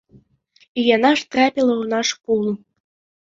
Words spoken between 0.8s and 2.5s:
І яна ж трапіла ў наш пул.